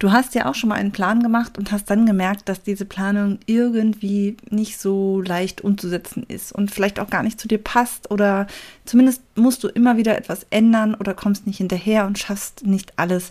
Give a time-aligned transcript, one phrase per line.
[0.00, 2.86] Du hast ja auch schon mal einen Plan gemacht und hast dann gemerkt, dass diese
[2.86, 8.10] Planung irgendwie nicht so leicht umzusetzen ist und vielleicht auch gar nicht zu dir passt
[8.10, 8.46] oder
[8.86, 13.30] zumindest musst du immer wieder etwas ändern oder kommst nicht hinterher und schaffst nicht alles,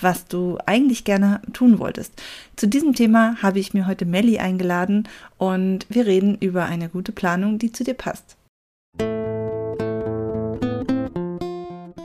[0.00, 2.14] was du eigentlich gerne tun wolltest.
[2.56, 5.06] Zu diesem Thema habe ich mir heute Melli eingeladen
[5.36, 8.37] und wir reden über eine gute Planung, die zu dir passt.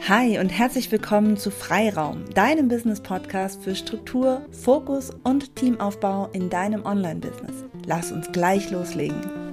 [0.10, 6.86] Hi und herzlich willkommen zu Freiraum, deinem Business-Podcast für Struktur, Fokus und Teamaufbau in deinem
[6.86, 7.64] Online-Business.
[7.86, 9.53] Lass uns gleich loslegen.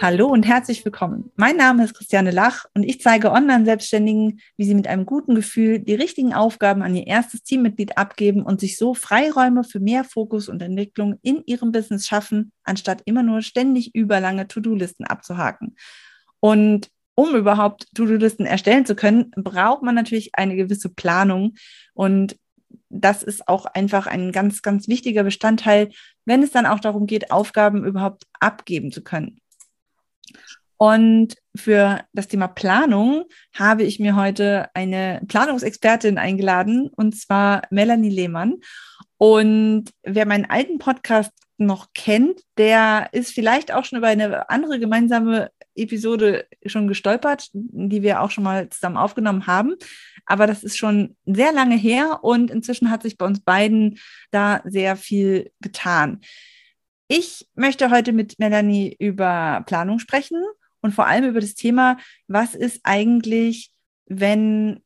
[0.00, 1.32] Hallo und herzlich willkommen.
[1.34, 5.80] Mein Name ist Christiane Lach und ich zeige Online-Selbstständigen, wie sie mit einem guten Gefühl
[5.80, 10.48] die richtigen Aufgaben an ihr erstes Teammitglied abgeben und sich so Freiräume für mehr Fokus
[10.48, 15.74] und Entwicklung in ihrem Business schaffen, anstatt immer nur ständig überlange To-Do-Listen abzuhaken.
[16.38, 21.56] Und um überhaupt To-Do-Listen erstellen zu können, braucht man natürlich eine gewisse Planung
[21.94, 22.38] und
[22.88, 25.90] das ist auch einfach ein ganz, ganz wichtiger Bestandteil,
[26.24, 29.40] wenn es dann auch darum geht, Aufgaben überhaupt abgeben zu können.
[30.76, 38.10] Und für das Thema Planung habe ich mir heute eine Planungsexpertin eingeladen, und zwar Melanie
[38.10, 38.60] Lehmann.
[39.16, 44.78] Und wer meinen alten Podcast noch kennt, der ist vielleicht auch schon über eine andere
[44.78, 49.74] gemeinsame Episode schon gestolpert, die wir auch schon mal zusammen aufgenommen haben.
[50.26, 53.98] Aber das ist schon sehr lange her und inzwischen hat sich bei uns beiden
[54.30, 56.20] da sehr viel getan.
[57.08, 60.44] Ich möchte heute mit Melanie über Planung sprechen
[60.82, 63.72] und vor allem über das Thema, was ist eigentlich,
[64.04, 64.84] wenn,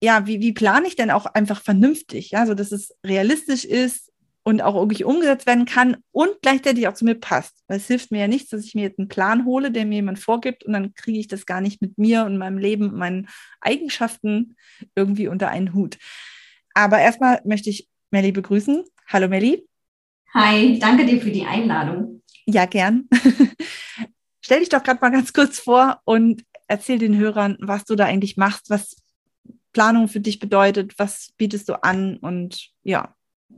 [0.00, 4.12] ja, wie, wie plane ich denn auch einfach vernünftig, ja, so dass es realistisch ist
[4.44, 7.64] und auch irgendwie umgesetzt werden kann und gleichzeitig auch zu mir passt.
[7.66, 9.96] Weil es hilft mir ja nichts, dass ich mir jetzt einen Plan hole, der mir
[9.96, 13.28] jemand vorgibt und dann kriege ich das gar nicht mit mir und meinem Leben meinen
[13.60, 14.56] Eigenschaften
[14.94, 15.98] irgendwie unter einen Hut.
[16.74, 18.84] Aber erstmal möchte ich Melli begrüßen.
[19.08, 19.69] Hallo Melli.
[20.32, 22.22] Hi, danke dir für die Einladung.
[22.46, 23.08] Ja, gern.
[24.40, 28.04] Stell dich doch gerade mal ganz kurz vor und erzähl den Hörern, was du da
[28.04, 28.96] eigentlich machst, was
[29.72, 33.14] Planung für dich bedeutet, was bietest du an und ja.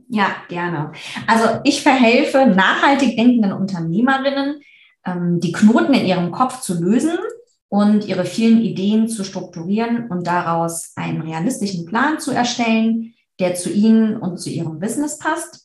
[0.09, 0.91] Ja, gerne.
[1.27, 4.61] Also ich verhelfe nachhaltig denkenden Unternehmerinnen,
[5.05, 7.17] ähm, die Knoten in ihrem Kopf zu lösen
[7.69, 13.71] und ihre vielen Ideen zu strukturieren und daraus einen realistischen Plan zu erstellen, der zu
[13.71, 15.62] ihnen und zu ihrem Business passt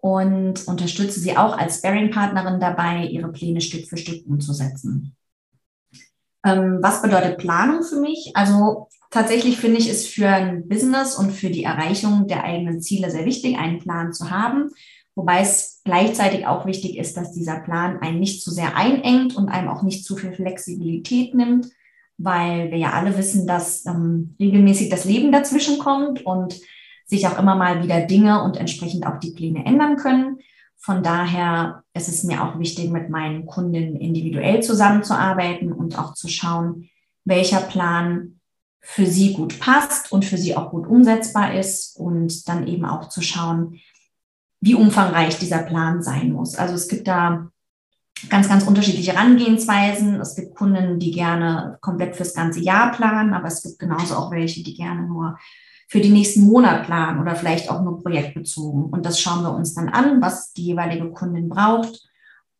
[0.00, 5.16] und unterstütze sie auch als Sparing-Partnerin dabei, ihre Pläne Stück für Stück umzusetzen.
[6.44, 8.32] Ähm, was bedeutet Planung für mich?
[8.34, 13.10] Also tatsächlich finde ich es für ein Business und für die Erreichung der eigenen Ziele
[13.10, 14.70] sehr wichtig, einen Plan zu haben.
[15.16, 19.48] Wobei es gleichzeitig auch wichtig ist, dass dieser Plan einen nicht zu sehr einengt und
[19.48, 21.66] einem auch nicht zu viel Flexibilität nimmt,
[22.18, 26.60] weil wir ja alle wissen, dass ähm, regelmäßig das Leben dazwischen kommt und
[27.08, 30.38] sich auch immer mal wieder Dinge und entsprechend auch die Pläne ändern können.
[30.76, 36.28] Von daher ist es mir auch wichtig, mit meinen Kunden individuell zusammenzuarbeiten und auch zu
[36.28, 36.88] schauen,
[37.24, 38.40] welcher Plan
[38.80, 43.08] für sie gut passt und für sie auch gut umsetzbar ist und dann eben auch
[43.08, 43.80] zu schauen,
[44.60, 46.54] wie umfangreich dieser Plan sein muss.
[46.54, 47.48] Also es gibt da
[48.28, 50.20] ganz, ganz unterschiedliche Herangehensweisen.
[50.20, 54.30] Es gibt Kunden, die gerne komplett fürs ganze Jahr planen, aber es gibt genauso auch
[54.30, 55.38] welche, die gerne nur
[55.88, 58.84] für den nächsten Monat planen oder vielleicht auch nur projektbezogen.
[58.84, 62.06] Und das schauen wir uns dann an, was die jeweilige Kundin braucht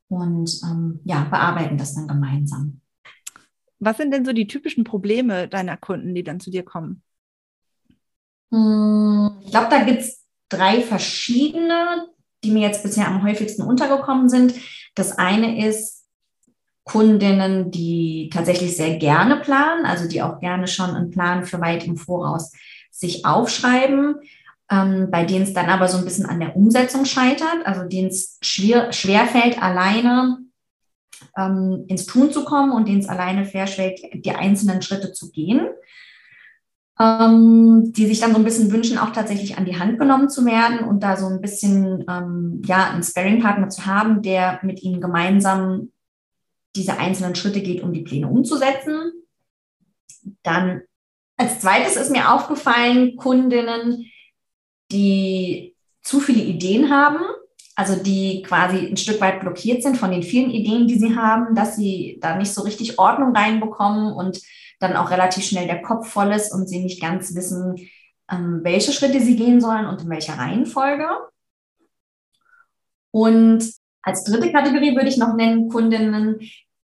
[0.09, 2.81] und ähm, ja, bearbeiten das dann gemeinsam.
[3.81, 7.03] Was sind denn so die typischen Probleme deiner Kunden, die dann zu dir kommen?
[8.50, 12.09] Hm, ich glaube, da gibt es drei verschiedene,
[12.43, 14.55] die mir jetzt bisher am häufigsten untergekommen sind.
[14.94, 15.98] Das eine ist
[16.88, 21.87] Kundinnen, die tatsächlich sehr gerne planen, also die auch gerne schon einen Plan für weit
[21.87, 22.53] im Voraus
[22.91, 24.16] sich aufschreiben,
[24.71, 28.09] ähm, bei denen es dann aber so ein bisschen an der Umsetzung scheitert, also denen
[28.09, 30.38] es schwer, schwerfällt, alleine
[31.37, 35.69] ähm, ins Tun zu kommen und denen es alleine schwerfällt, die einzelnen Schritte zu gehen.
[37.00, 40.44] Ähm, die sich dann so ein bisschen wünschen, auch tatsächlich an die Hand genommen zu
[40.44, 45.00] werden und da so ein bisschen ähm, ja, einen Sparing-Partner zu haben, der mit ihnen
[45.00, 45.93] gemeinsam
[46.79, 49.13] diese einzelnen Schritte geht, um die Pläne umzusetzen.
[50.43, 50.83] Dann
[51.37, 54.07] als zweites ist mir aufgefallen, Kundinnen,
[54.91, 57.21] die zu viele Ideen haben,
[57.77, 61.55] also die quasi ein Stück weit blockiert sind von den vielen Ideen, die sie haben,
[61.55, 64.41] dass sie da nicht so richtig Ordnung reinbekommen und
[64.81, 67.77] dann auch relativ schnell der Kopf voll ist und sie nicht ganz wissen,
[68.31, 71.09] ähm, welche Schritte sie gehen sollen und in welcher Reihenfolge.
[73.11, 73.65] Und
[74.03, 76.41] als dritte Kategorie würde ich noch nennen Kundinnen,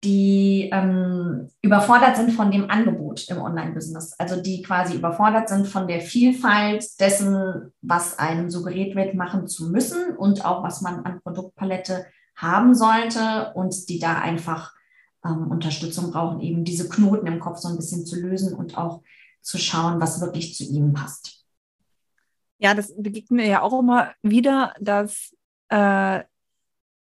[0.04, 4.14] die ähm, überfordert sind von dem Angebot im Online-Business.
[4.18, 9.70] Also die quasi überfordert sind von der Vielfalt dessen, was einem suggeriert wird, machen zu
[9.70, 12.06] müssen und auch was man an Produktpalette
[12.36, 14.74] haben sollte und die da einfach
[15.26, 19.02] ähm, Unterstützung brauchen, eben diese Knoten im Kopf so ein bisschen zu lösen und auch
[19.42, 21.46] zu schauen, was wirklich zu ihnen passt.
[22.58, 25.36] Ja, das begegnet mir ja auch immer wieder, dass
[25.70, 26.24] äh,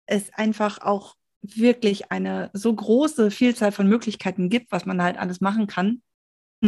[0.06, 5.42] es einfach auch wirklich eine so große Vielzahl von Möglichkeiten gibt, was man halt alles
[5.42, 6.02] machen kann.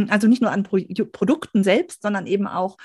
[0.10, 0.80] Also nicht nur an Pro
[1.12, 2.78] Produkten selbst, sondern eben auch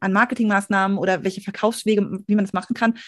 [0.00, 2.98] an Marketingmaßnahmen oder welche Verkaufswege, wie man das machen kann.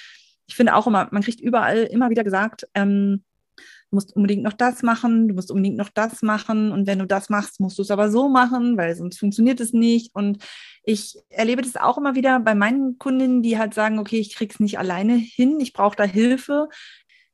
[0.47, 3.25] Ich finde auch immer, man kriegt überall immer wieder gesagt, ähm,
[3.57, 7.07] du musst unbedingt noch das machen, du musst unbedingt noch das machen und wenn du
[7.07, 10.15] das machst, musst du es aber so machen, weil sonst funktioniert es nicht.
[10.15, 10.43] Und
[10.85, 14.53] ich erlebe das auch immer wieder bei meinen Kundinnen, die halt sagen, okay, ich kriege
[14.53, 16.69] es nicht alleine hin, ich brauche da Hilfe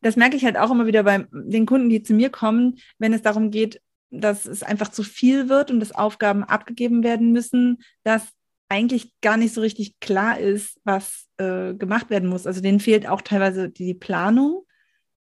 [0.06, 3.12] das merke ich halt auch immer wieder bei den Kunden, die zu mir kommen, wenn
[3.12, 7.82] es darum geht, dass es einfach zu viel wird und dass Aufgaben abgegeben werden müssen,
[8.04, 8.28] dass
[8.68, 12.46] eigentlich gar nicht so richtig klar ist, was äh, gemacht werden muss.
[12.46, 14.64] Also denen fehlt auch teilweise die Planung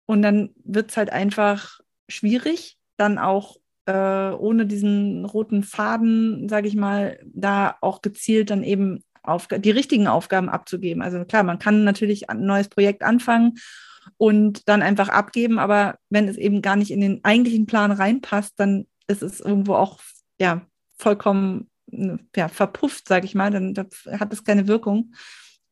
[0.06, 3.56] und dann wird es halt einfach schwierig, dann auch
[3.86, 9.72] äh, ohne diesen roten Faden, sage ich mal, da auch gezielt dann eben Aufg die
[9.72, 11.02] richtigen Aufgaben abzugeben.
[11.02, 13.58] Also klar, man kann natürlich ein neues Projekt anfangen
[14.16, 15.58] und dann einfach abgeben.
[15.58, 19.74] Aber wenn es eben gar nicht in den eigentlichen Plan reinpasst, dann ist es irgendwo
[19.74, 20.00] auch
[20.38, 20.66] ja,
[20.96, 21.68] vollkommen
[22.36, 23.50] ja, verpufft, sage ich mal.
[23.50, 23.74] Dann,
[24.18, 25.14] hat es keine Wirkung.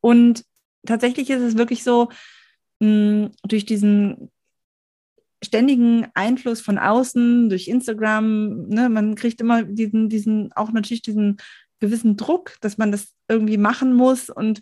[0.01, 0.43] Und
[0.85, 2.09] tatsächlich ist es wirklich so,
[2.79, 4.29] mh, durch diesen
[5.41, 11.37] ständigen Einfluss von außen, durch Instagram, ne, man kriegt immer diesen, diesen, auch natürlich diesen
[11.79, 14.29] gewissen Druck, dass man das irgendwie machen muss.
[14.29, 14.59] Und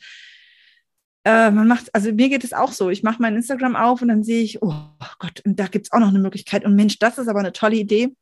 [1.27, 2.89] äh, man macht, also mir geht es auch so.
[2.89, 4.73] Ich mache mein Instagram auf und dann sehe ich, oh
[5.19, 6.63] Gott, und da gibt es auch noch eine Möglichkeit.
[6.63, 8.15] Und Mensch, das ist aber eine tolle Idee.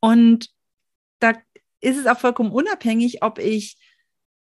[0.00, 0.50] Und
[1.20, 1.32] da
[1.80, 3.78] ist es auch vollkommen unabhängig, ob ich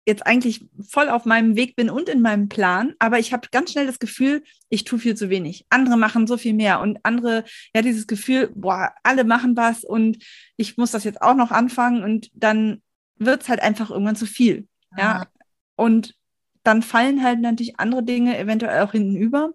[0.07, 3.71] jetzt eigentlich voll auf meinem Weg bin und in meinem Plan, aber ich habe ganz
[3.71, 5.67] schnell das Gefühl, ich tue viel zu wenig.
[5.69, 7.43] Andere machen so viel mehr und andere,
[7.75, 10.17] ja, dieses Gefühl, boah, alle machen was und
[10.57, 12.81] ich muss das jetzt auch noch anfangen und dann
[13.17, 14.67] wird es halt einfach irgendwann zu viel.
[14.97, 15.27] Ja.
[15.75, 16.15] Und
[16.63, 19.51] dann fallen halt natürlich andere Dinge eventuell auch hinten über.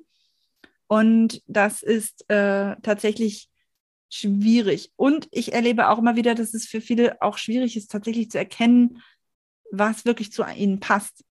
[0.87, 3.49] Und das ist äh, tatsächlich
[4.11, 4.93] schwierig.
[4.97, 8.39] Und ich erlebe auch immer wieder, dass es für viele auch schwierig ist, tatsächlich zu
[8.39, 9.03] erkennen,
[9.71, 11.25] was wirklich zu ihnen passt.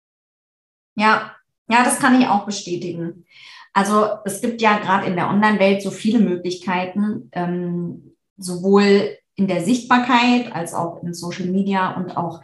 [0.96, 1.36] Ja,
[1.68, 3.26] ja, das kann ich auch bestätigen.
[3.74, 9.64] Also es gibt ja gerade in der Online-Welt so viele Möglichkeiten, ähm, sowohl in der
[9.64, 12.42] Sichtbarkeit als auch in Social Media und auch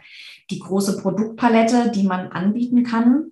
[0.50, 3.30] die große Produktpalette, die man anbieten kann.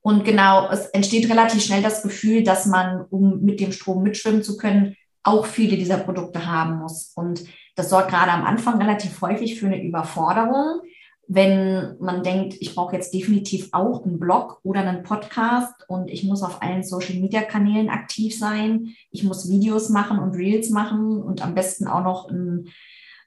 [0.00, 4.42] Und genau, es entsteht relativ schnell das Gefühl, dass man, um mit dem Strom mitschwimmen
[4.42, 7.12] zu können, auch viele dieser Produkte haben muss.
[7.14, 7.44] Und
[7.76, 10.80] das sorgt gerade am Anfang relativ häufig für eine Überforderung,
[11.26, 16.24] wenn man denkt, ich brauche jetzt definitiv auch einen Blog oder einen Podcast und ich
[16.24, 18.94] muss auf allen Social-Media-Kanälen aktiv sein.
[19.10, 22.68] Ich muss Videos machen und Reels machen und am besten auch noch einen,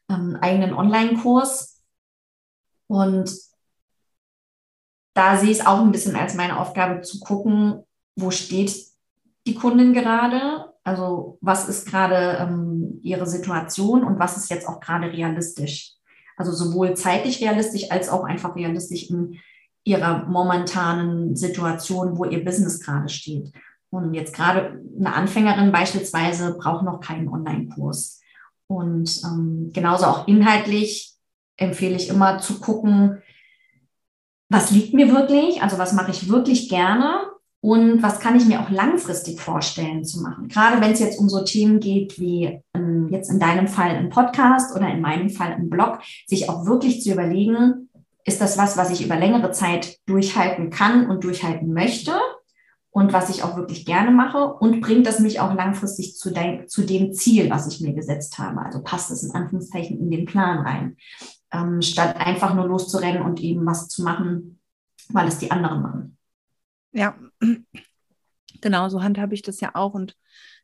[0.07, 1.81] einen eigenen Online-Kurs
[2.87, 3.29] und
[5.13, 7.83] da sehe ich es auch ein bisschen als meine Aufgabe zu gucken,
[8.15, 8.71] wo steht
[9.47, 14.79] die Kundin gerade, also was ist gerade ähm, ihre Situation und was ist jetzt auch
[14.79, 15.96] gerade realistisch.
[16.37, 19.39] Also sowohl zeitlich realistisch als auch einfach realistisch in
[19.83, 23.51] ihrer momentanen Situation, wo ihr Business gerade steht.
[23.89, 28.21] Und jetzt gerade eine Anfängerin beispielsweise braucht noch keinen Online-Kurs.
[28.67, 31.15] Und ähm, genauso auch inhaltlich
[31.57, 33.21] empfehle ich immer zu gucken,
[34.49, 37.21] was liegt mir wirklich, also was mache ich wirklich gerne
[37.67, 40.47] und was kann ich mir auch langfristig vorstellen zu machen.
[40.47, 44.09] Gerade wenn es jetzt um so Themen geht wie ähm, jetzt in deinem Fall ein
[44.09, 47.89] Podcast oder in meinem Fall ein Blog, sich auch wirklich zu überlegen,
[48.23, 52.13] ist das was, was ich über längere Zeit durchhalten kann und durchhalten möchte
[52.89, 56.67] und was ich auch wirklich gerne mache und bringt das mich auch langfristig zu, de
[56.67, 58.61] zu dem Ziel, was ich mir gesetzt habe.
[58.61, 60.95] Also passt es in Anführungszeichen in den Plan rein
[61.51, 64.61] ähm, statt einfach nur loszurennen und eben was zu machen,
[65.09, 66.16] weil es die anderen machen.
[66.97, 67.15] Ja,
[68.61, 70.15] genau, so handhabe ich das ja auch und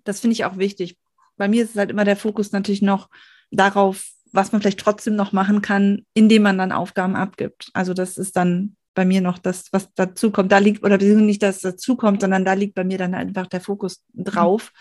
[0.03, 0.97] das finde ich auch wichtig.
[1.37, 3.09] Bei mir ist es halt immer der Fokus natürlich noch
[3.51, 7.69] darauf, was man vielleicht trotzdem noch machen kann, indem man dann Aufgaben abgibt.
[7.73, 10.51] Also das ist dann bei mir noch das, was dazu kommt.
[10.51, 13.61] Da liegt, oder nicht, dass dazu kommt, sondern da liegt bei mir dann einfach der
[13.61, 14.71] Fokus drauf.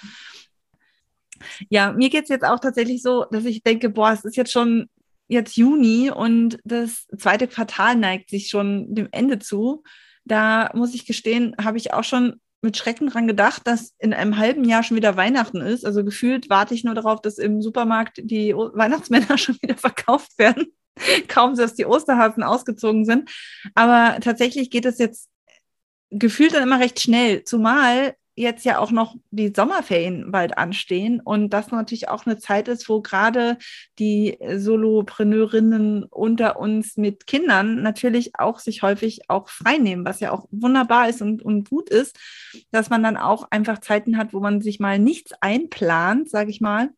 [1.68, 4.52] Ja, mir geht es jetzt auch tatsächlich so, dass ich denke, boah, es ist jetzt
[4.52, 4.88] schon
[5.28, 9.82] jetzt Juni und das zweite Quartal neigt sich schon dem Ende zu.
[10.24, 14.38] Da muss ich gestehen, habe ich auch schon mit Schrecken dran gedacht, dass in einem
[14.38, 15.84] halben Jahr schon wieder Weihnachten ist.
[15.84, 20.66] Also gefühlt warte ich nur darauf, dass im Supermarkt die Weihnachtsmänner schon wieder verkauft werden.
[21.28, 23.30] Kaum, dass die Osterhasen ausgezogen sind.
[23.74, 25.28] Aber tatsächlich geht es jetzt
[26.10, 31.50] gefühlt dann immer recht schnell, zumal jetzt ja auch noch die Sommerferien bald anstehen und
[31.50, 33.58] das natürlich auch eine Zeit ist, wo gerade
[33.98, 40.46] die Solopreneurinnen unter uns mit Kindern natürlich auch sich häufig auch freinehmen, was ja auch
[40.50, 42.18] wunderbar ist und, und gut ist,
[42.70, 46.60] dass man dann auch einfach Zeiten hat, wo man sich mal nichts einplant, sage ich
[46.60, 46.90] mal.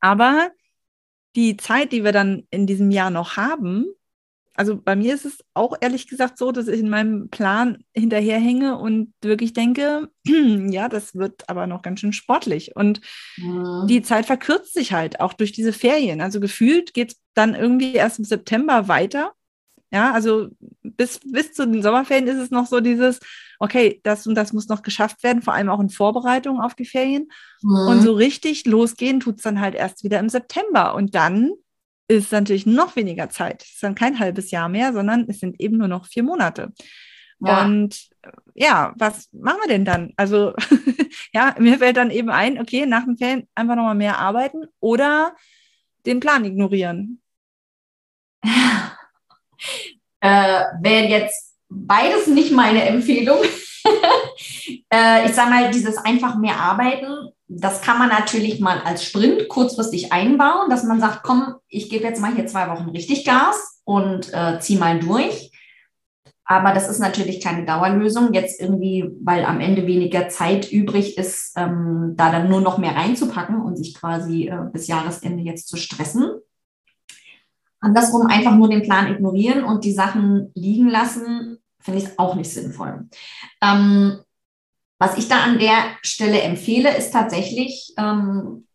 [0.00, 0.50] Aber
[1.36, 3.86] die Zeit, die wir dann in diesem Jahr noch haben,
[4.58, 8.76] also bei mir ist es auch ehrlich gesagt so, dass ich in meinem Plan hinterherhänge
[8.76, 12.74] und wirklich denke, ja, das wird aber noch ganz schön sportlich.
[12.74, 13.00] Und
[13.36, 13.86] ja.
[13.86, 16.20] die Zeit verkürzt sich halt auch durch diese Ferien.
[16.20, 19.32] Also gefühlt geht es dann irgendwie erst im September weiter.
[19.92, 20.48] Ja, also
[20.82, 23.20] bis, bis zu den Sommerferien ist es noch so dieses,
[23.60, 26.84] okay, das und das muss noch geschafft werden, vor allem auch in Vorbereitung auf die
[26.84, 27.28] Ferien.
[27.62, 27.86] Ja.
[27.86, 30.96] Und so richtig losgehen tut es dann halt erst wieder im September.
[30.96, 31.52] Und dann
[32.08, 33.62] ist natürlich noch weniger Zeit.
[33.62, 36.72] Es ist dann kein halbes Jahr mehr, sondern es sind eben nur noch vier Monate.
[37.40, 37.64] Ja.
[37.64, 40.12] Und äh, ja, was machen wir denn dann?
[40.16, 40.54] Also,
[41.32, 45.36] ja, mir fällt dann eben ein, okay, nach den Ferien einfach nochmal mehr arbeiten oder
[46.06, 47.20] den Plan ignorieren.
[50.20, 53.38] äh, Wäre jetzt beides nicht meine Empfehlung.
[54.92, 59.48] äh, ich sage mal, dieses einfach mehr arbeiten das kann man natürlich mal als Sprint
[59.48, 63.80] kurzfristig einbauen, dass man sagt, komm, ich gebe jetzt mal hier zwei Wochen richtig Gas
[63.84, 65.50] und äh, zieh mal durch.
[66.44, 68.32] Aber das ist natürlich keine Dauerlösung.
[68.32, 72.96] Jetzt irgendwie, weil am Ende weniger Zeit übrig ist, ähm, da dann nur noch mehr
[72.96, 76.30] reinzupacken und sich quasi äh, bis Jahresende jetzt zu stressen.
[77.80, 82.52] Andersrum einfach nur den Plan ignorieren und die Sachen liegen lassen, finde ich auch nicht
[82.52, 83.08] sinnvoll.
[83.62, 84.20] Ähm,
[84.98, 88.66] was ich da an der Stelle empfehle, ist tatsächlich ähm,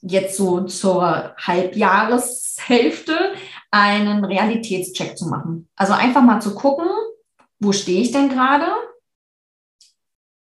[0.00, 3.34] jetzt so zur Halbjahreshälfte
[3.70, 5.68] einen Realitätscheck zu machen.
[5.76, 6.88] Also einfach mal zu gucken,
[7.58, 8.66] wo stehe ich denn gerade?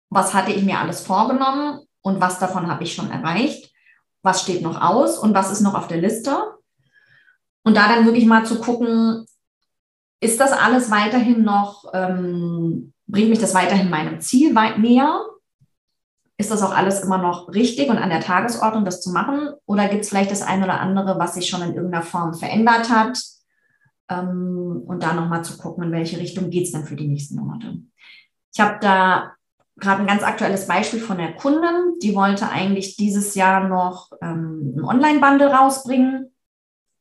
[0.10, 3.72] Was hatte ich mir alles vorgenommen und was davon habe ich schon erreicht?
[4.24, 6.38] Was steht noch aus und was ist noch auf der Liste?
[7.64, 9.26] Und da dann wirklich mal zu gucken,
[10.22, 15.26] ist das alles weiterhin noch ähm, bringt mich das weiterhin meinem Ziel weit näher?
[16.38, 19.50] Ist das auch alles immer noch richtig und an der Tagesordnung, das zu machen?
[19.66, 22.90] Oder gibt es vielleicht das eine oder andere, was sich schon in irgendeiner Form verändert
[22.90, 23.20] hat?
[24.10, 27.36] Ähm, und da nochmal zu gucken, in welche Richtung geht es denn für die nächsten
[27.36, 27.80] Monate.
[28.54, 29.34] Ich habe da
[29.78, 34.76] gerade ein ganz aktuelles Beispiel von der Kundin, die wollte eigentlich dieses Jahr noch ähm,
[34.78, 36.31] ein Online-Bundle rausbringen,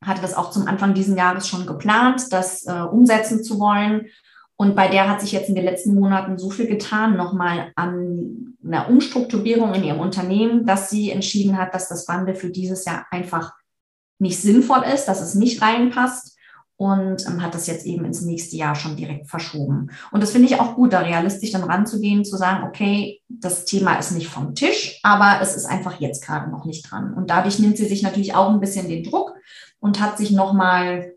[0.04, 4.07] hatte das auch zum Anfang dieses Jahres schon geplant, das äh, umsetzen zu wollen
[4.61, 8.59] und bei der hat sich jetzt in den letzten Monaten so viel getan, nochmal an
[8.62, 13.07] einer Umstrukturierung in ihrem Unternehmen, dass sie entschieden hat, dass das Wandel für dieses Jahr
[13.11, 13.54] einfach
[14.19, 16.37] nicht sinnvoll ist, dass es nicht reinpasst
[16.76, 19.92] und ähm, hat das jetzt eben ins nächste Jahr schon direkt verschoben.
[20.12, 23.99] Und das finde ich auch gut, da realistisch dann ranzugehen, zu sagen, okay, das Thema
[23.99, 27.14] ist nicht vom Tisch, aber es ist einfach jetzt gerade noch nicht dran.
[27.14, 29.33] Und dadurch nimmt sie sich natürlich auch ein bisschen den Druck
[29.80, 31.14] und hat sich nochmal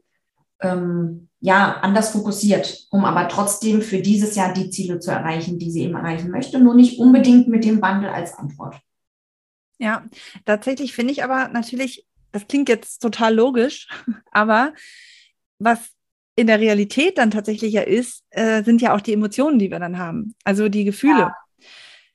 [0.61, 5.69] ähm, ja, anders fokussiert, um aber trotzdem für dieses Jahr die Ziele zu erreichen, die
[5.69, 8.79] sie eben erreichen möchte, nur nicht unbedingt mit dem Wandel als Antwort.
[9.77, 10.05] Ja,
[10.45, 13.89] tatsächlich finde ich aber natürlich, das klingt jetzt total logisch,
[14.31, 14.73] aber
[15.59, 15.89] was
[16.35, 19.79] in der Realität dann tatsächlich ja ist, äh, sind ja auch die Emotionen, die wir
[19.79, 21.19] dann haben, also die Gefühle.
[21.19, 21.35] Ja.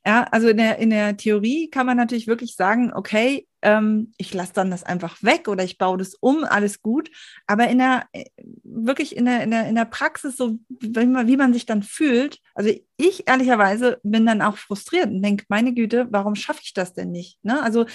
[0.06, 4.32] Ja, also in der, in der Theorie kann man natürlich wirklich sagen, okay, ähm, ich
[4.34, 7.10] lasse dann das einfach weg oder ich baue das um, alles gut.
[7.46, 8.24] Aber in der, äh,
[8.62, 11.82] wirklich in der, in der, in der Praxis, so wie man, wie man sich dann
[11.82, 16.74] fühlt, also ich ehrlicherweise bin dann auch frustriert und denke, meine Güte, warum schaffe ich
[16.74, 17.44] das denn nicht?
[17.44, 17.62] Ne?
[17.62, 17.86] Also,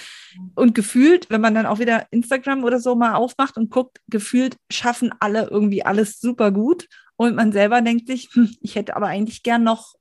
[0.55, 4.57] und gefühlt, wenn man dann auch wieder Instagram oder so mal aufmacht und guckt, gefühlt
[4.71, 6.87] schaffen alle irgendwie alles super gut.
[7.15, 9.95] Und man selber denkt sich, hm, ich hätte aber eigentlich gern noch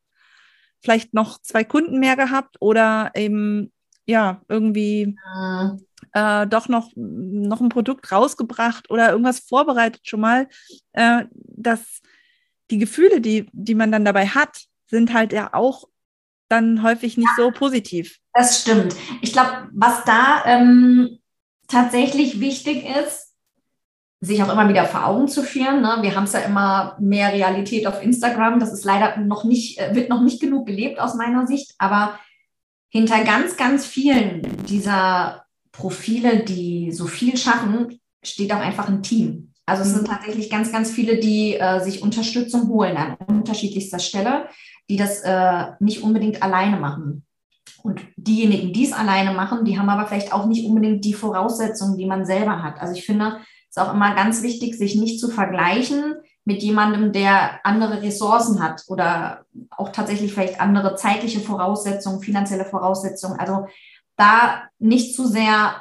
[0.80, 3.72] vielleicht noch zwei Kunden mehr gehabt oder eben
[4.12, 5.80] ja irgendwie mhm.
[6.12, 10.48] äh, doch noch, noch ein Produkt rausgebracht oder irgendwas vorbereitet schon mal,
[10.92, 12.00] äh, dass
[12.70, 15.88] die Gefühle, die, die man dann dabei hat, sind halt ja auch
[16.48, 18.18] dann häufig nicht ja, so positiv.
[18.34, 18.94] Das stimmt.
[19.22, 21.18] Ich glaube, was da ähm,
[21.66, 23.32] tatsächlich wichtig ist,
[24.20, 25.82] sich auch immer wieder vor Augen zu führen.
[25.82, 25.98] Ne?
[26.00, 28.60] Wir haben es ja immer mehr Realität auf Instagram.
[28.60, 31.74] Das ist leider noch nicht, äh, wird noch nicht genug gelebt aus meiner Sicht.
[31.78, 32.18] Aber
[32.92, 39.54] hinter ganz, ganz vielen dieser Profile, die so viel schaffen, steht auch einfach ein Team.
[39.64, 40.12] Also es sind mhm.
[40.12, 44.48] tatsächlich ganz, ganz viele, die äh, sich Unterstützung holen an unterschiedlichster Stelle,
[44.90, 47.24] die das äh, nicht unbedingt alleine machen.
[47.82, 51.96] Und diejenigen, die es alleine machen, die haben aber vielleicht auch nicht unbedingt die Voraussetzungen,
[51.96, 52.80] die man selber hat.
[52.80, 53.38] Also ich finde
[53.70, 58.62] es ist auch immer ganz wichtig, sich nicht zu vergleichen mit jemandem, der andere Ressourcen
[58.62, 63.38] hat oder auch tatsächlich vielleicht andere zeitliche Voraussetzungen, finanzielle Voraussetzungen.
[63.38, 63.66] Also
[64.16, 65.76] da nicht zu sehr,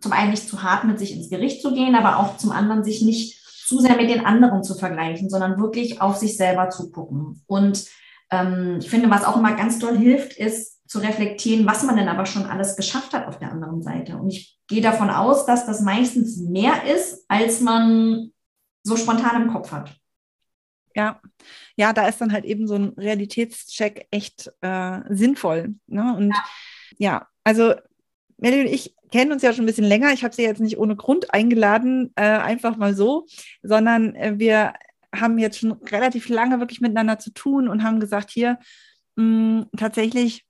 [0.00, 2.84] zum einen nicht zu hart mit sich ins Gericht zu gehen, aber auch zum anderen
[2.84, 6.90] sich nicht zu sehr mit den anderen zu vergleichen, sondern wirklich auf sich selber zu
[6.92, 7.42] gucken.
[7.46, 7.86] Und
[8.30, 12.08] ähm, ich finde, was auch immer ganz doll hilft, ist zu reflektieren, was man denn
[12.08, 14.16] aber schon alles geschafft hat auf der anderen Seite.
[14.16, 18.30] Und ich gehe davon aus, dass das meistens mehr ist, als man
[18.86, 19.96] so spontan im Kopf hat.
[20.94, 21.20] Ja,
[21.76, 25.74] ja, da ist dann halt eben so ein Realitätscheck echt äh, sinnvoll.
[25.86, 26.16] Ne?
[26.16, 26.44] Und ja,
[26.98, 27.74] ja also
[28.38, 30.12] Melly und ich kennen uns ja schon ein bisschen länger.
[30.12, 33.26] Ich habe sie jetzt nicht ohne Grund eingeladen, äh, einfach mal so,
[33.62, 34.74] sondern äh, wir
[35.14, 38.58] haben jetzt schon relativ lange wirklich miteinander zu tun und haben gesagt, hier
[39.16, 40.45] mh, mm, tatsächlich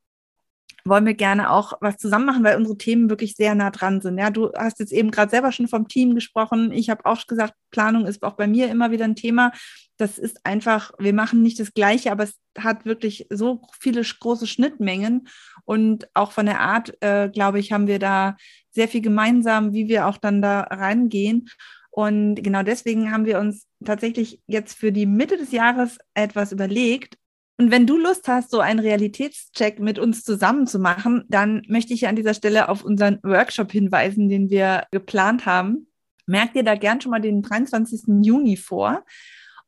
[0.87, 4.19] wollen wir gerne auch was zusammen machen, weil unsere Themen wirklich sehr nah dran sind.
[4.19, 6.73] Ja, du hast jetzt eben gerade selber schon vom Team gesprochen.
[6.73, 9.53] Ich habe auch gesagt, Planung ist auch bei mir immer wieder ein Thema.
[9.97, 14.47] Das ist einfach, wir machen nicht das Gleiche, aber es hat wirklich so viele große
[14.47, 15.29] Schnittmengen.
[15.65, 18.37] Und auch von der Art, äh, glaube ich, haben wir da
[18.71, 21.49] sehr viel gemeinsam, wie wir auch dann da reingehen.
[21.91, 27.17] Und genau deswegen haben wir uns tatsächlich jetzt für die Mitte des Jahres etwas überlegt,
[27.59, 31.95] und wenn du Lust hast, so einen Realitätscheck mit uns zusammen zu machen, dann möchte
[31.95, 35.89] ich an dieser Stelle auf unseren Workshop hinweisen, den wir geplant haben.
[36.27, 38.03] Merk dir da gern schon mal den 23.
[38.23, 39.05] Juni vor.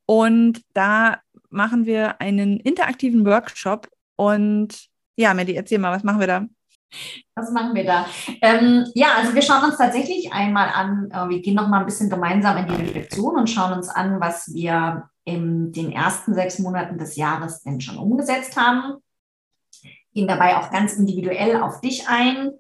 [0.05, 3.89] Und da machen wir einen interaktiven Workshop.
[4.17, 6.47] Und ja, Melly, erzähl mal, was machen wir da?
[7.35, 8.07] Was machen wir da?
[8.43, 11.87] Ähm, ja, also wir schauen uns tatsächlich einmal an, äh, wir gehen noch mal ein
[11.87, 16.59] bisschen gemeinsam in die Reflexion und schauen uns an, was wir in den ersten sechs
[16.59, 19.03] Monaten des Jahres denn schon umgesetzt haben.
[20.15, 22.53] Gehen dabei auch ganz individuell auf dich ein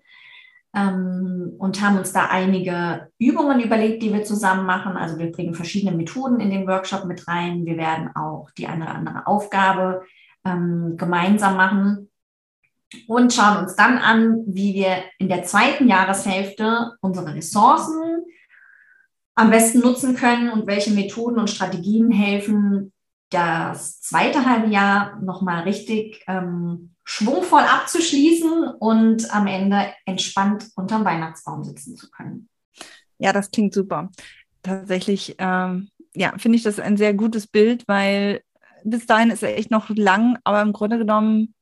[0.74, 4.96] ähm, und haben uns da einige Übungen überlegt, die wir zusammen machen.
[4.96, 7.64] Also wir bringen verschiedene Methoden in den Workshop mit rein.
[7.64, 10.02] Wir werden auch die eine oder andere Aufgabe
[10.44, 12.10] ähm, gemeinsam machen
[13.06, 18.24] und schauen uns dann an, wie wir in der zweiten Jahreshälfte unsere Ressourcen
[19.38, 22.92] am besten nutzen können und welche Methoden und Strategien helfen,
[23.30, 31.62] das zweite halbe Jahr nochmal richtig ähm, schwungvoll abzuschließen und am Ende entspannt unterm Weihnachtsbaum
[31.62, 32.48] sitzen zu können.
[33.18, 34.10] Ja, das klingt super.
[34.62, 38.42] Tatsächlich, ähm, ja, finde ich das ein sehr gutes Bild, weil
[38.82, 41.54] bis dahin ist er echt noch lang, aber im Grunde genommen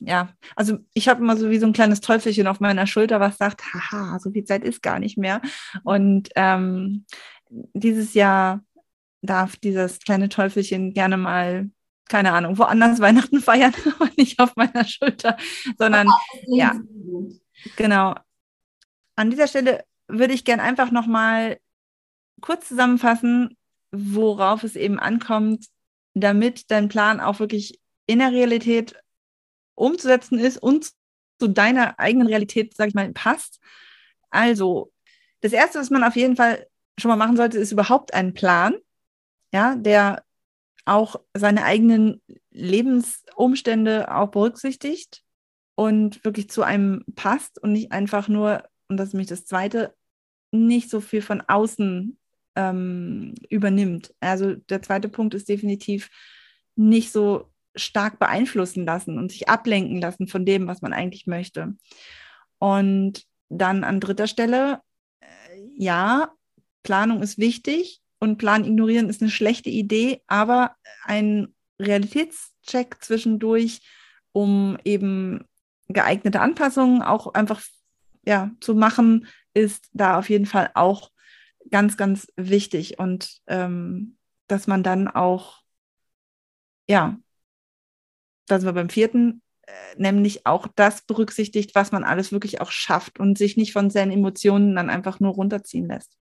[0.00, 3.36] ja, also ich habe immer so wie so ein kleines Teufelchen auf meiner Schulter, was
[3.36, 5.40] sagt, haha, so viel Zeit ist gar nicht mehr.
[5.82, 7.04] Und ähm,
[7.48, 8.62] dieses Jahr
[9.22, 11.70] darf dieses kleine Teufelchen gerne mal,
[12.08, 15.36] keine Ahnung, woanders Weihnachten feiern, aber nicht auf meiner Schulter,
[15.78, 16.08] sondern
[16.46, 16.78] ja,
[17.76, 18.14] genau.
[19.16, 21.58] An dieser Stelle würde ich gern einfach nochmal
[22.40, 23.56] kurz zusammenfassen,
[23.90, 25.66] worauf es eben ankommt,
[26.14, 28.94] damit dein Plan auch wirklich in der Realität
[29.78, 30.90] umzusetzen ist und
[31.38, 33.60] zu deiner eigenen Realität, sag ich mal, passt.
[34.30, 34.92] Also,
[35.40, 36.66] das Erste, was man auf jeden Fall
[36.98, 38.76] schon mal machen sollte, ist überhaupt einen Plan,
[39.52, 40.24] ja, der
[40.84, 45.22] auch seine eigenen Lebensumstände auch berücksichtigt
[45.74, 49.94] und wirklich zu einem passt und nicht einfach nur, und das ist nämlich das Zweite,
[50.50, 52.18] nicht so viel von außen
[52.56, 54.14] ähm, übernimmt.
[54.18, 56.10] Also der zweite Punkt ist definitiv
[56.74, 61.76] nicht so stark beeinflussen lassen und sich ablenken lassen von dem, was man eigentlich möchte.
[62.58, 64.80] Und dann an dritter Stelle,
[65.20, 65.26] äh,
[65.76, 66.32] ja,
[66.82, 73.80] Planung ist wichtig und Plan ignorieren ist eine schlechte Idee, aber ein Realitätscheck zwischendurch,
[74.32, 75.44] um eben
[75.88, 77.62] geeignete Anpassungen auch einfach
[78.24, 81.10] ja, zu machen, ist da auf jeden Fall auch
[81.70, 85.62] ganz, ganz wichtig und ähm, dass man dann auch
[86.88, 87.18] ja,
[88.48, 92.70] da sind wir beim vierten, äh, nämlich auch das berücksichtigt, was man alles wirklich auch
[92.70, 96.18] schafft und sich nicht von seinen Emotionen dann einfach nur runterziehen lässt.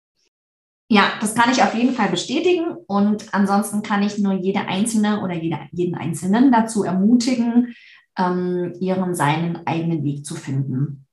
[0.89, 2.75] Ja, das kann ich auf jeden Fall bestätigen.
[2.85, 7.73] Und ansonsten kann ich nur jede Einzelne oder jede, jeden Einzelnen dazu ermutigen,
[8.17, 11.07] ähm, ihren seinen eigenen Weg zu finden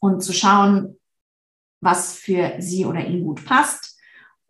[0.00, 0.98] und zu schauen,
[1.80, 4.00] was für sie oder ihn gut passt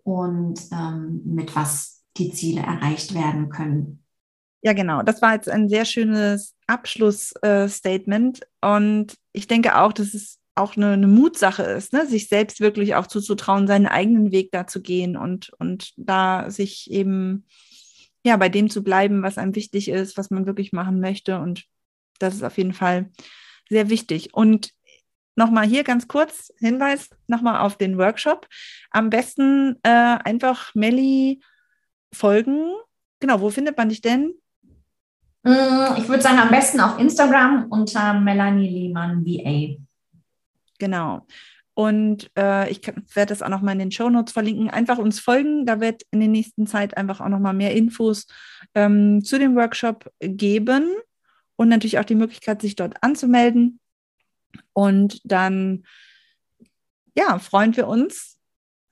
[0.03, 4.02] und ähm, mit was die Ziele erreicht werden können.
[4.63, 5.03] Ja, genau.
[5.03, 8.41] Das war jetzt ein sehr schönes Abschlussstatement.
[8.61, 12.07] Äh, und ich denke auch, dass es auch eine, eine Mutsache ist, ne?
[12.07, 16.91] sich selbst wirklich auch zuzutrauen, seinen eigenen Weg da zu gehen und, und da sich
[16.91, 17.47] eben
[18.25, 21.39] ja, bei dem zu bleiben, was einem wichtig ist, was man wirklich machen möchte.
[21.39, 21.65] Und
[22.19, 23.11] das ist auf jeden Fall
[23.69, 24.35] sehr wichtig.
[24.35, 24.71] Und
[25.35, 28.47] nochmal hier ganz kurz Hinweis nochmal auf den Workshop.
[28.91, 31.41] Am besten äh, einfach Melli
[32.15, 32.73] folgen.
[33.19, 34.35] Genau, wo findet man dich denn?
[35.43, 39.77] Mm, ich würde sagen, am besten auf Instagram unter Melanie Lehmann VA.
[40.79, 41.27] Genau.
[41.75, 44.69] Und äh, ich werde das auch nochmal in den Show Notes verlinken.
[44.69, 45.65] Einfach uns folgen.
[45.65, 48.27] Da wird in der nächsten Zeit einfach auch nochmal mehr Infos
[48.75, 50.95] ähm, zu dem Workshop geben
[51.57, 53.81] und natürlich auch die Möglichkeit, sich dort anzumelden.
[54.75, 55.85] Und dann,
[57.17, 58.39] ja, freuen wir uns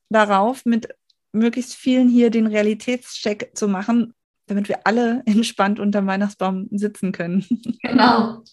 [0.09, 0.89] darauf, mit
[1.33, 4.15] möglichst vielen hier den Realitätscheck zu machen,
[4.51, 7.45] damit wir alle entspannt unter dem Weihnachtsbaum sitzen können.
[7.83, 8.43] Genau.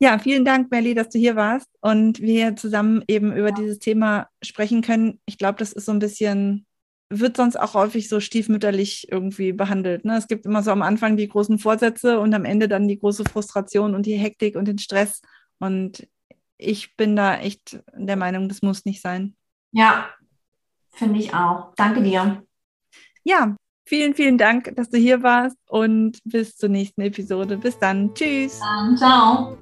[0.00, 4.28] Ja, vielen Dank, Melli, dass du hier warst und wir zusammen eben über dieses Thema
[4.42, 5.20] sprechen können.
[5.24, 6.66] Ich glaube, das ist so ein bisschen,
[7.08, 10.04] wird sonst auch häufig so stiefmütterlich irgendwie behandelt.
[10.04, 10.18] Ne?
[10.18, 13.24] Es gibt immer so am Anfang die großen Vorsätze und am Ende dann die große
[13.24, 15.22] Frustration und die Hektik und den Stress.
[15.58, 16.06] Und
[16.58, 19.36] ich bin da echt der Meinung, das muss nicht sein.
[19.72, 20.10] Ja,
[20.90, 21.72] finde ich auch.
[21.76, 22.44] Danke dir.
[23.22, 27.56] Ja, vielen, vielen Dank, dass du hier warst und bis zur nächsten Episode.
[27.56, 28.14] Bis dann.
[28.14, 28.60] Tschüss.
[28.60, 29.56] Dann, ciao.